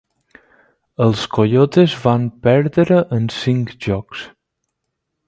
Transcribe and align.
Els 1.07 1.25
Coyotes 1.35 1.93
van 2.05 2.25
perdre 2.47 2.97
en 3.19 3.29
cinc 3.41 3.75
jocs. 3.89 4.25